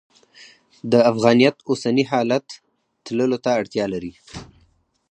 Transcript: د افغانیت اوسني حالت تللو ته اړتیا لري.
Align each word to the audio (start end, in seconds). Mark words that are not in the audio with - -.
د 0.91 0.93
افغانیت 1.11 1.55
اوسني 1.69 2.03
حالت 2.11 2.45
تللو 3.05 3.37
ته 3.43 3.49
اړتیا 3.59 3.85
لري. 3.93 4.13